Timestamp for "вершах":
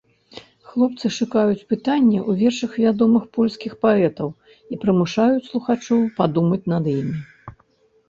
2.47-2.71